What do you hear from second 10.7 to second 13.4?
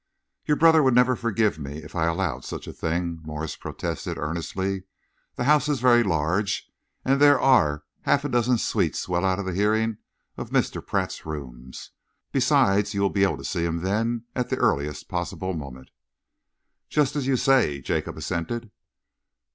Pratt's rooms. Besides, you will be able